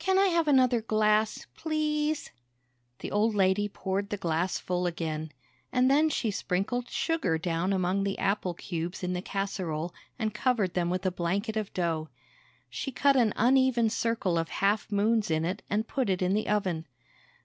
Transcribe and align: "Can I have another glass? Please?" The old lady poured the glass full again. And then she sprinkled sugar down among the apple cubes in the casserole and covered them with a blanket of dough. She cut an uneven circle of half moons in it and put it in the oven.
"Can 0.00 0.18
I 0.18 0.26
have 0.26 0.48
another 0.48 0.80
glass? 0.80 1.46
Please?" 1.54 2.32
The 2.98 3.12
old 3.12 3.36
lady 3.36 3.68
poured 3.68 4.10
the 4.10 4.16
glass 4.16 4.58
full 4.58 4.84
again. 4.84 5.30
And 5.70 5.88
then 5.88 6.08
she 6.08 6.32
sprinkled 6.32 6.88
sugar 6.90 7.38
down 7.38 7.72
among 7.72 8.02
the 8.02 8.18
apple 8.18 8.52
cubes 8.54 9.04
in 9.04 9.12
the 9.12 9.22
casserole 9.22 9.94
and 10.18 10.34
covered 10.34 10.74
them 10.74 10.90
with 10.90 11.06
a 11.06 11.12
blanket 11.12 11.56
of 11.56 11.72
dough. 11.72 12.08
She 12.68 12.90
cut 12.90 13.14
an 13.14 13.32
uneven 13.36 13.90
circle 13.90 14.38
of 14.38 14.48
half 14.48 14.90
moons 14.90 15.30
in 15.30 15.44
it 15.44 15.62
and 15.70 15.86
put 15.86 16.10
it 16.10 16.20
in 16.20 16.34
the 16.34 16.48
oven. 16.48 16.88